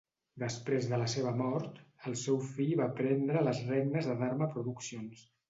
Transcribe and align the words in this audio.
Després 0.43 0.87
de 0.93 0.97
la 1.01 1.09
seva 1.13 1.33
mort, 1.41 1.77
el 2.11 2.15
seu 2.23 2.41
fill 2.47 2.73
va 2.81 2.89
prendre 3.01 3.45
les 3.51 3.61
regnes 3.69 4.11
de 4.13 4.19
Dharma 4.25 4.51
Productions. 4.59 5.25